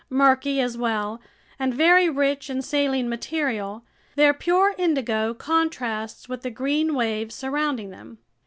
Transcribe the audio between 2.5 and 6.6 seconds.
saline material, their pure indigo contrasts with the